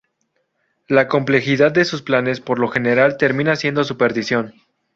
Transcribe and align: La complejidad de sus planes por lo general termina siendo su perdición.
La 0.87 1.07
complejidad 1.07 1.71
de 1.73 1.85
sus 1.85 2.01
planes 2.01 2.39
por 2.41 2.57
lo 2.57 2.69
general 2.69 3.17
termina 3.17 3.55
siendo 3.55 3.83
su 3.83 3.97
perdición. 3.97 4.55